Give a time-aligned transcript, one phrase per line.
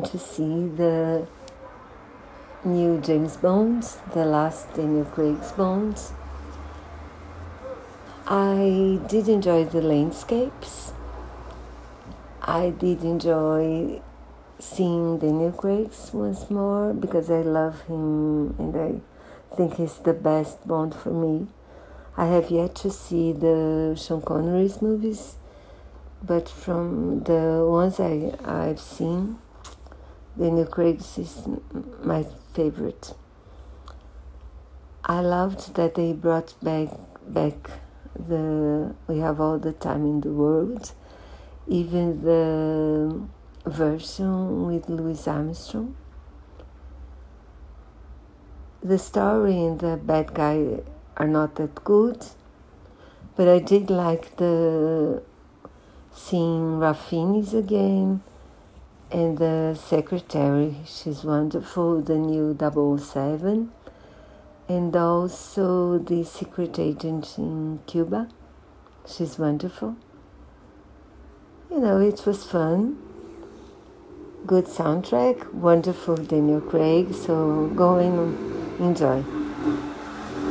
[0.00, 1.26] going to see the
[2.64, 3.82] new James Bond,
[4.14, 6.00] the last Daniel Craig's Bond.
[8.26, 10.92] I did enjoy the landscapes.
[12.42, 14.00] I did enjoy
[14.60, 20.66] seeing Daniel Craig once more because I love him and I think he's the best
[20.66, 21.48] Bond for me.
[22.16, 25.36] I have yet to see the Sean Connery's movies,
[26.22, 29.38] but from the ones I, I've seen,
[30.38, 31.48] Daniel Craig is
[32.04, 33.12] my favorite.
[35.04, 36.90] I loved that they brought back
[37.26, 37.70] back
[38.14, 40.92] the we have all the time in the world,
[41.66, 43.20] even the
[43.68, 45.96] version with Louis Armstrong.
[48.80, 50.82] The story and the bad guy
[51.16, 52.24] are not that good,
[53.34, 55.20] but I did like the
[56.12, 58.22] seeing Ralph Fiennes again
[59.10, 60.76] and the secretary.
[60.86, 63.72] She's wonderful, the new 007,
[64.68, 68.28] and also the secret agent in Cuba.
[69.06, 69.96] She's wonderful.
[71.70, 72.98] You know, it was fun
[74.46, 79.22] good soundtrack, wonderful Daniel Craig, so go and enjoy.